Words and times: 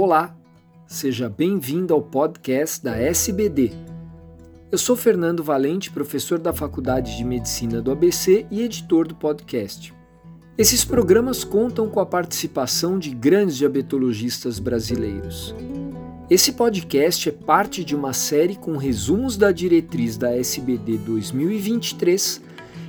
Olá, 0.00 0.32
seja 0.86 1.28
bem-vindo 1.28 1.92
ao 1.92 2.00
podcast 2.00 2.84
da 2.84 2.96
SBD. 2.96 3.72
Eu 4.70 4.78
sou 4.78 4.94
Fernando 4.94 5.42
Valente, 5.42 5.90
professor 5.90 6.38
da 6.38 6.52
Faculdade 6.52 7.16
de 7.16 7.24
Medicina 7.24 7.82
do 7.82 7.90
ABC 7.90 8.46
e 8.48 8.62
editor 8.62 9.08
do 9.08 9.16
podcast. 9.16 9.92
Esses 10.56 10.84
programas 10.84 11.42
contam 11.42 11.88
com 11.90 11.98
a 11.98 12.06
participação 12.06 12.96
de 12.96 13.10
grandes 13.10 13.56
diabetologistas 13.56 14.60
brasileiros. 14.60 15.52
Esse 16.30 16.52
podcast 16.52 17.30
é 17.30 17.32
parte 17.32 17.82
de 17.82 17.96
uma 17.96 18.12
série 18.12 18.54
com 18.54 18.76
resumos 18.76 19.36
da 19.36 19.50
diretriz 19.50 20.16
da 20.16 20.32
SBD 20.32 20.96
2023 20.98 22.40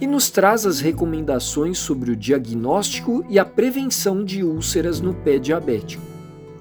e 0.00 0.06
nos 0.06 0.30
traz 0.30 0.64
as 0.64 0.78
recomendações 0.78 1.78
sobre 1.78 2.12
o 2.12 2.16
diagnóstico 2.16 3.26
e 3.28 3.40
a 3.40 3.44
prevenção 3.44 4.24
de 4.24 4.44
úlceras 4.44 5.00
no 5.00 5.12
pé 5.12 5.40
diabético. 5.40 6.11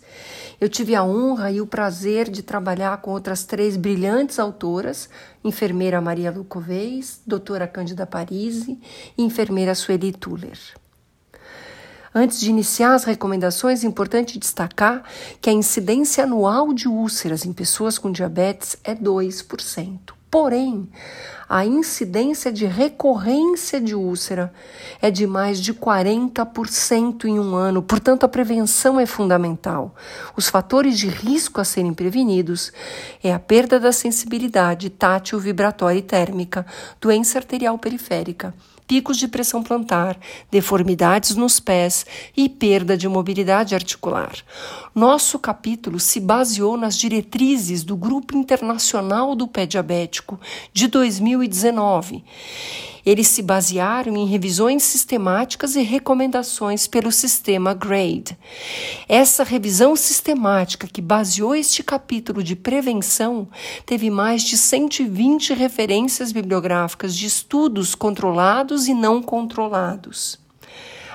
Eu 0.61 0.69
tive 0.69 0.95
a 0.95 1.03
honra 1.03 1.51
e 1.51 1.63
o 1.63 1.67
prazer 1.67 2.29
de 2.29 2.43
trabalhar 2.43 2.99
com 2.99 3.13
outras 3.13 3.45
três 3.45 3.79
brilhantes 3.79 4.39
autoras, 4.39 5.09
enfermeira 5.43 6.03
Maria 6.03 6.31
Lucovez, 6.31 7.19
doutora 7.27 7.67
Cândida 7.67 8.05
Parisi 8.05 8.79
e 9.17 9.23
enfermeira 9.23 9.75
Sueli 9.75 10.13
Tuller. 10.13 10.59
Antes 12.15 12.39
de 12.41 12.51
iniciar 12.51 12.93
as 12.93 13.05
recomendações, 13.05 13.83
é 13.83 13.87
importante 13.87 14.39
destacar 14.39 15.03
que 15.41 15.49
a 15.49 15.53
incidência 15.55 16.25
anual 16.25 16.75
de 16.75 16.89
úlceras 16.89 17.47
em 17.47 17.55
pessoas 17.55 17.97
com 17.97 18.13
diabetes 18.13 18.77
é 18.85 18.95
2%. 18.95 20.16
Porém, 20.31 20.89
a 21.49 21.65
incidência 21.65 22.53
de 22.53 22.67
recorrência 22.67 23.81
de 23.81 23.95
úlcera 23.95 24.53
é 25.01 25.11
de 25.11 25.27
mais 25.27 25.61
de 25.61 25.73
40% 25.73 27.25
em 27.27 27.39
um 27.39 27.55
ano, 27.55 27.81
portanto, 27.81 28.25
a 28.25 28.29
prevenção 28.29 28.99
é 28.99 29.07
fundamental. 29.07 29.95
Os 30.37 30.49
fatores 30.49 30.99
de 30.99 31.09
risco 31.09 31.61
a 31.61 31.65
serem 31.65 31.95
prevenidos 31.95 32.73
é 33.23 33.33
a 33.33 33.39
perda 33.39 33.79
da 33.79 33.93
sensibilidade 33.93 34.91
tátil, 34.91 35.39
vibratória 35.39 36.01
e 36.01 36.03
térmica, 36.03 36.67
doença 37.01 37.39
arterial 37.39 37.79
periférica 37.79 38.53
picos 38.87 39.17
de 39.17 39.29
pressão 39.29 39.63
plantar, 39.63 40.19
deformidades 40.51 41.35
nos 41.35 41.59
pés 41.59 42.07
e 42.37 42.49
perda 42.49 42.97
de 42.97 43.09
mobilidade 43.09 43.75
articular. 43.75 44.33
Nosso 44.95 45.39
capítulo 45.39 45.99
se 45.99 46.21
baseou 46.21 46.77
nas 46.77 46.97
diretrizes 46.97 47.83
do 47.83 47.97
Grupo 47.97 48.37
Internacional 48.37 49.35
do 49.35 49.49
Pé 49.49 49.67
Diabético 49.67 50.41
de 50.73 50.87
2019 50.89 52.25
eles 53.07 53.29
se 53.29 53.41
basearam 53.41 54.17
em 54.17 54.27
revisões 54.27 54.83
sistemáticas 54.83 55.77
e 55.77 55.83
recomendações 55.83 56.89
pelo 56.89 57.13
sistema 57.13 57.73
GRADE. 57.73 58.37
Essa 59.09 59.45
revisão 59.45 59.95
sistemática 59.95 60.89
que 60.89 61.01
baseou 61.01 61.55
este 61.55 61.85
capítulo 61.85 62.43
de 62.43 62.57
prevenção 62.57 63.47
teve 63.87 64.11
mais 64.11 64.43
de 64.43 64.59
120 64.59 65.55
referências 65.55 66.33
bibliográficas 66.33 67.17
de 67.17 67.27
estudos 67.27 67.95
controlados 67.95 68.89
e 68.89 68.95
não 68.95 69.23
controlados. 69.23 70.45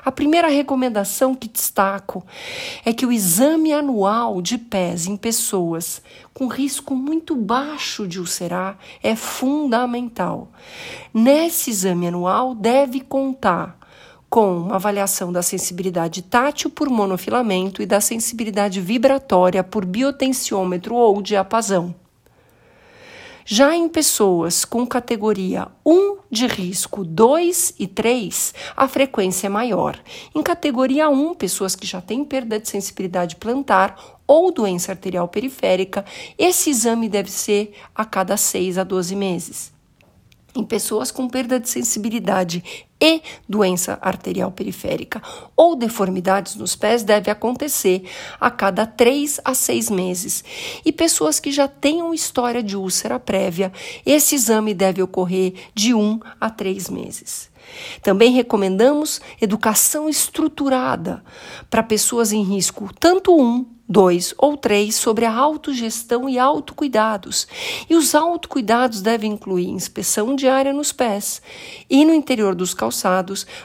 A 0.04 0.12
primeira 0.12 0.48
recomendação 0.48 1.36
que 1.36 1.48
destaco 1.48 2.26
é 2.84 2.92
que 2.92 3.06
o 3.06 3.12
exame 3.12 3.72
anual 3.72 4.42
de 4.42 4.58
pés 4.58 5.06
em 5.06 5.16
pessoas 5.16 6.02
com 6.34 6.48
risco 6.48 6.96
muito 6.96 7.36
baixo 7.36 8.08
de 8.08 8.20
ulcerar 8.20 8.80
é 9.04 9.16
fundamental. 9.16 10.52
Nesse 11.14 11.70
exame 11.70 12.08
anual, 12.08 12.56
deve 12.56 13.02
contar 13.02 13.78
com 14.28 14.58
uma 14.58 14.76
avaliação 14.76 15.32
da 15.32 15.44
sensibilidade 15.44 16.22
tátil 16.22 16.70
por 16.70 16.90
monofilamento 16.90 17.82
e 17.82 17.86
da 17.86 18.02
sensibilidade 18.02 18.82
vibratória 18.82 19.64
por 19.64 19.86
biotensiômetro 19.86 20.96
ou 20.96 21.22
diapasão. 21.22 22.01
Já 23.46 23.76
em 23.76 23.90
pessoas 23.90 24.64
com 24.64 24.86
categoria 24.86 25.68
1 25.86 26.18
de 26.30 26.48
risco 26.48 27.04
2 27.04 27.76
e 27.80 27.88
3, 27.88 28.54
a 28.76 28.88
frequência 28.88 29.48
é 29.48 29.50
maior. 29.50 30.00
Em 30.34 30.44
categoria 30.44 31.10
1, 31.10 31.34
pessoas 31.36 31.76
que 31.76 31.88
já 31.88 32.00
têm 32.00 32.24
perda 32.24 32.60
de 32.60 32.70
sensibilidade 32.70 33.36
plantar 33.36 33.96
ou 34.28 34.52
doença 34.52 34.92
arterial 34.92 35.28
periférica, 35.28 36.06
esse 36.38 36.70
exame 36.70 37.10
deve 37.10 37.32
ser 37.32 37.74
a 37.94 38.06
cada 38.06 38.38
6 38.38 38.78
a 38.78 38.84
12 38.84 39.16
meses. 39.16 39.74
Em 40.56 40.64
pessoas 40.64 41.12
com 41.12 41.28
perda 41.28 41.60
de 41.60 41.70
sensibilidade 41.70 42.64
e 43.02 43.22
doença 43.50 43.98
arterial 44.00 44.52
periférica 44.52 45.22
ou 45.58 45.76
deformidades 45.76 46.56
nos 46.56 46.76
pés 46.76 47.02
deve 47.02 47.32
acontecer 47.32 48.04
a 48.40 48.52
cada 48.52 48.86
3 48.86 49.42
a 49.44 49.56
6 49.56 49.90
meses. 49.90 50.44
E 50.86 50.92
pessoas 50.92 51.40
que 51.40 51.52
já 51.52 51.68
tenham 51.68 52.14
história 52.14 52.62
de 52.62 52.78
úlcera 52.78 53.20
prévia, 53.20 53.74
esse 54.06 54.36
exame 54.36 54.74
deve 54.74 55.02
ocorrer 55.02 55.54
de 55.74 55.94
1 55.96 56.20
a 56.40 56.50
3 56.50 56.90
meses. 56.92 57.50
Também 58.02 58.32
recomendamos 58.32 59.22
educação 59.40 60.10
estruturada 60.10 61.24
para 61.70 61.84
pessoas 61.84 62.32
em 62.32 62.44
risco, 62.44 62.90
tanto 63.00 63.36
1 63.36 63.66
2 63.92 64.36
ou 64.38 64.56
3 64.56 64.96
sobre 64.96 65.26
a 65.26 65.34
autogestão 65.34 66.30
e 66.30 66.40
autocuidados. 66.40 67.46
E 67.90 67.96
os 67.96 68.16
autocuidados 68.16 69.02
devem 69.02 69.34
incluir 69.34 69.68
inspeção 69.68 70.34
diária 70.34 70.72
nos 70.72 70.94
pés 70.94 71.42
e 71.90 72.06
no 72.06 72.14
interior 72.14 72.56
dos 72.56 72.74
calçados, 72.74 72.91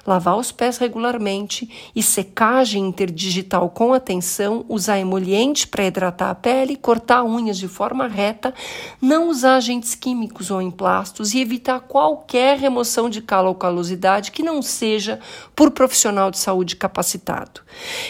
lavar 0.06 0.37
os 0.37 0.53
pés 0.53 0.78
regularmente 0.78 1.91
e 1.94 2.03
secagem 2.03 2.87
interdigital 2.87 3.69
com 3.69 3.92
atenção, 3.92 4.64
usar 4.69 4.98
emoliente 4.98 5.66
para 5.66 5.84
hidratar 5.84 6.31
a 6.31 6.34
pele, 6.34 6.76
cortar 6.76 7.25
unhas 7.25 7.59
de 7.59 7.69
forma 7.69 8.06
reta, 8.06 8.54
não 9.00 9.28
usar 9.28 9.56
agentes 9.56 9.94
químicos 9.94 10.50
ou 10.50 10.62
emplastos 10.62 11.34
e 11.34 11.41
evitar 11.41 11.81
qualquer 11.81 12.59
remoção 12.59 13.10
de 13.10 13.20
calo 13.20 13.48
ou 13.48 13.54
calosidade 13.54 14.31
que 14.31 14.42
não 14.42 14.62
seja 14.62 15.20
por 15.54 15.70
profissional 15.70 16.31
de 16.31 16.38
saúde 16.38 16.76
capacitado. 16.76 17.60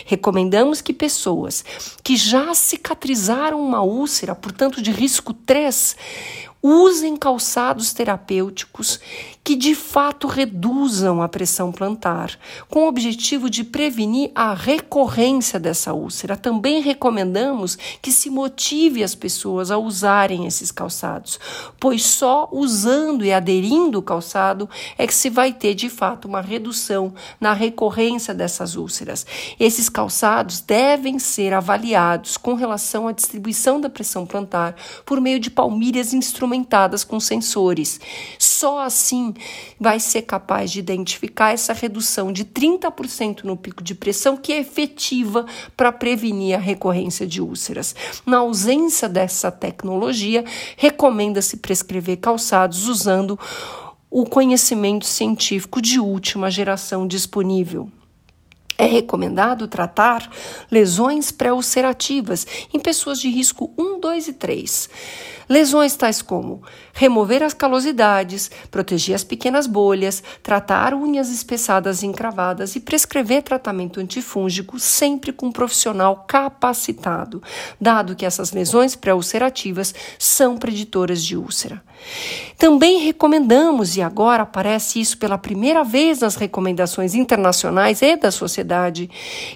Recomendamos 0.04 0.80
que 0.80 0.92
pessoas 0.92 1.64
que 2.02 2.16
já 2.16 2.54
cicatrizaram 2.54 3.60
uma 3.60 3.82
úlcera, 3.82 4.34
portanto 4.34 4.82
de 4.82 4.90
risco 4.90 5.32
3, 5.32 5.96
usem 6.62 7.16
calçados 7.16 7.92
terapêuticos 7.92 9.00
que 9.46 9.54
de 9.54 9.76
fato 9.76 10.26
reduzam 10.26 11.22
a 11.22 11.28
pressão 11.28 11.70
plantar, 11.70 12.36
com 12.68 12.80
o 12.80 12.88
objetivo 12.88 13.48
de 13.48 13.62
prevenir 13.62 14.32
a 14.34 14.52
recorrência 14.52 15.60
dessa 15.60 15.94
úlcera. 15.94 16.36
Também 16.36 16.82
recomendamos 16.82 17.78
que 18.02 18.10
se 18.10 18.28
motive 18.28 19.04
as 19.04 19.14
pessoas 19.14 19.70
a 19.70 19.78
usarem 19.78 20.48
esses 20.48 20.72
calçados, 20.72 21.38
pois 21.78 22.02
só 22.02 22.48
usando 22.50 23.24
e 23.24 23.32
aderindo 23.32 24.00
o 24.00 24.02
calçado 24.02 24.68
é 24.98 25.06
que 25.06 25.14
se 25.14 25.30
vai 25.30 25.52
ter 25.52 25.74
de 25.74 25.88
fato 25.88 26.26
uma 26.26 26.40
redução 26.40 27.14
na 27.40 27.52
recorrência 27.52 28.34
dessas 28.34 28.74
úlceras. 28.74 29.24
Esses 29.60 29.88
calçados 29.88 30.58
devem 30.58 31.20
ser 31.20 31.54
avaliados 31.54 32.36
com 32.36 32.54
relação 32.54 33.06
à 33.06 33.12
distribuição 33.12 33.80
da 33.80 33.88
pressão 33.88 34.26
plantar 34.26 34.74
por 35.04 35.20
meio 35.20 35.38
de 35.38 35.52
palmilhas 35.52 36.12
instrumentadas 36.12 37.04
com 37.04 37.20
sensores. 37.20 38.00
Só 38.40 38.80
assim 38.80 39.35
vai 39.78 40.00
ser 40.00 40.22
capaz 40.22 40.70
de 40.70 40.78
identificar 40.78 41.52
essa 41.52 41.72
redução 41.72 42.32
de 42.32 42.44
30% 42.44 43.44
no 43.44 43.56
pico 43.56 43.82
de 43.82 43.94
pressão, 43.94 44.36
que 44.36 44.52
é 44.52 44.58
efetiva 44.58 45.46
para 45.76 45.92
prevenir 45.92 46.56
a 46.56 46.60
recorrência 46.60 47.26
de 47.26 47.40
úlceras. 47.40 47.94
Na 48.24 48.38
ausência 48.38 49.08
dessa 49.08 49.50
tecnologia, 49.50 50.44
recomenda-se 50.76 51.58
prescrever 51.58 52.18
calçados 52.18 52.88
usando 52.88 53.38
o 54.10 54.24
conhecimento 54.24 55.04
científico 55.04 55.80
de 55.82 56.00
última 56.00 56.50
geração 56.50 57.06
disponível. 57.06 57.90
É 58.78 58.84
recomendado 58.84 59.66
tratar 59.66 60.30
lesões 60.70 61.30
pré-ulcerativas 61.30 62.46
em 62.72 62.78
pessoas 62.78 63.18
de 63.18 63.28
risco 63.28 63.72
1, 63.78 64.00
2 64.00 64.28
e 64.28 64.32
3. 64.34 64.90
Lesões 65.48 65.94
tais 65.94 66.20
como 66.20 66.62
remover 66.92 67.42
as 67.42 67.54
calosidades, 67.54 68.50
proteger 68.70 69.14
as 69.14 69.22
pequenas 69.22 69.66
bolhas, 69.66 70.22
tratar 70.42 70.94
unhas 70.94 71.30
espessadas 71.30 72.02
e 72.02 72.06
encravadas 72.06 72.74
e 72.74 72.80
prescrever 72.80 73.42
tratamento 73.42 74.00
antifúngico 74.00 74.80
sempre 74.80 75.32
com 75.32 75.46
um 75.46 75.52
profissional 75.52 76.24
capacitado, 76.26 77.42
dado 77.80 78.16
que 78.16 78.26
essas 78.26 78.52
lesões 78.52 78.96
pré-ulcerativas 78.96 79.94
são 80.18 80.56
preditoras 80.56 81.22
de 81.22 81.36
úlcera. 81.36 81.82
Também 82.58 82.98
recomendamos, 83.00 83.96
e 83.96 84.02
agora 84.02 84.42
aparece 84.42 85.00
isso 85.00 85.18
pela 85.18 85.38
primeira 85.38 85.84
vez 85.84 86.20
nas 86.20 86.36
recomendações 86.36 87.14
internacionais 87.14 88.00
e 88.02 88.16
da 88.16 88.30
sociedade, 88.30 89.10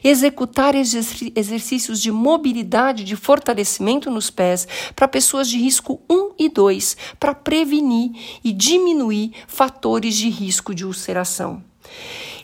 executar 0.05 0.75
exercícios 0.75 2.01
de 2.01 2.13
mobilidade, 2.13 3.05
de 3.05 3.17
fortalecimento 3.17 4.11
nos 4.11 4.31
pés 4.31 4.69
para 4.95 5.09
pessoas 5.09 5.49
de 5.49 5.59
risco 5.59 5.80
1 5.89 6.33
e 6.39 6.49
2, 6.49 6.97
para 7.19 7.35
prevenir 7.35 8.13
e 8.45 8.53
diminuir 8.53 9.33
fatores 9.47 10.17
de 10.17 10.29
risco 10.29 10.75
de 10.75 10.85
ulceração. 10.85 11.63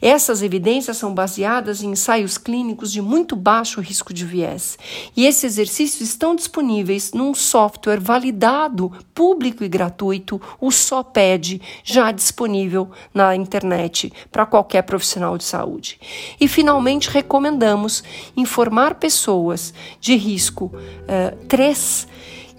Essas 0.01 0.43
evidências 0.43 0.97
são 0.97 1.15
baseadas 1.15 1.83
em 1.83 1.91
ensaios 1.91 2.37
clínicos 2.37 2.93
de 2.93 3.01
muito 3.01 3.35
baixo 3.35 3.81
risco 3.81 4.13
de 4.13 4.25
viés. 4.25 4.79
E 5.17 5.25
esses 5.25 5.45
exercícios 5.45 6.09
estão 6.09 6.35
disponíveis 6.35 7.13
num 7.13 7.35
software 7.35 8.01
validado, 8.01 8.93
público 9.15 9.65
e 9.65 9.69
gratuito, 9.69 10.41
o 10.61 10.71
SOPED, 10.71 11.61
já 11.83 12.13
disponível 12.13 12.91
na 13.15 13.35
internet 13.35 14.13
para 14.31 14.47
qualquer 14.47 14.83
profissional 14.83 15.39
de 15.39 15.45
saúde. 15.45 15.99
E, 16.41 16.47
finalmente, 16.47 17.09
recomendamos 17.11 18.05
informar 18.37 18.97
pessoas 18.97 19.73
de 20.01 20.15
risco 20.17 20.67
uh, 20.67 21.37
3 21.47 22.07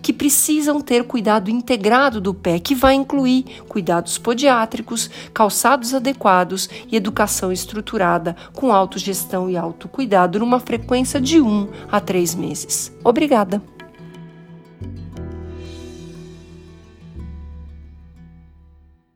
que 0.01 0.13
precisam 0.13 0.81
ter 0.81 1.03
cuidado 1.03 1.49
integrado 1.49 2.21
do 2.21 2.33
pé, 2.33 2.59
que 2.59 2.75
vai 2.75 2.93
incluir 2.93 3.43
cuidados 3.67 4.17
podiátricos, 4.17 5.09
calçados 5.33 5.93
adequados 5.93 6.69
e 6.91 6.95
educação 6.95 7.51
estruturada 7.51 8.35
com 8.53 8.71
autogestão 8.71 9.49
e 9.49 9.57
autocuidado 9.57 10.39
numa 10.39 10.59
frequência 10.59 11.19
de 11.19 11.41
1 11.41 11.67
a 11.91 11.99
3 11.99 12.35
meses. 12.35 12.91
Obrigada! 13.03 13.76